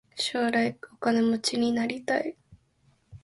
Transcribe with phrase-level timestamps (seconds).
[0.15, 2.35] 将来お金持ちになりたい。